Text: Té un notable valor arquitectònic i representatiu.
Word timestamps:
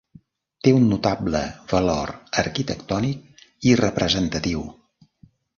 Té 0.67 0.71
un 0.77 0.87
notable 0.93 1.41
valor 1.73 2.15
arquitectònic 2.45 3.47
i 3.73 3.77
representatiu. 3.85 4.65